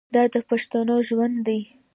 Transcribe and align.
دا 0.15 0.23
د 0.33 0.35
پښتنو 0.49 0.95
ژوند 1.07 1.37
دی. 1.47 1.59